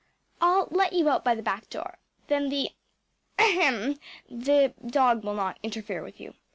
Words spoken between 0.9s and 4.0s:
you out by the back door. Then the ahem!